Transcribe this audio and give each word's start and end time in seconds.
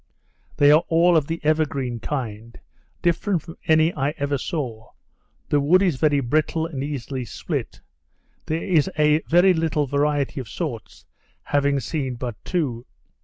They 0.57 0.71
are 0.71 0.83
all 0.87 1.15
of 1.15 1.27
the 1.27 1.39
evergreen 1.43 1.99
kind, 1.99 2.59
different 3.03 3.43
from 3.43 3.57
any 3.67 3.93
I 3.93 4.15
ever 4.17 4.39
saw; 4.39 4.93
the 5.49 5.59
wood 5.59 5.83
is 5.83 5.97
very 5.97 6.21
brittle, 6.21 6.65
and 6.65 6.83
easily 6.83 7.23
split; 7.23 7.81
there 8.47 8.63
is 8.63 8.89
a 8.97 9.21
very 9.29 9.53
little 9.53 9.85
variety 9.85 10.39
of 10.39 10.49
sorts, 10.49 11.05
having 11.43 11.79
seen 11.79 12.15
but 12.15 12.33
two. 12.43 12.87